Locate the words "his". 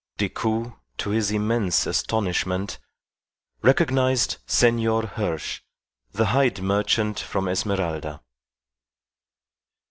1.11-1.29